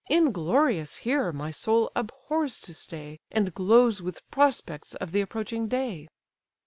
Inglorious 0.09 0.95
here, 0.97 1.31
my 1.31 1.51
soul 1.51 1.91
abhors 1.95 2.59
to 2.61 2.73
stay, 2.73 3.19
And 3.29 3.53
glows 3.53 4.01
with 4.01 4.27
prospects 4.31 4.95
of 4.95 5.11
th' 5.11 5.17
approaching 5.21 5.67
day." 5.67 6.07